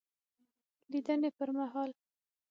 دلیدني 0.83 1.29
پر 1.37 1.49
مهال 1.57 1.89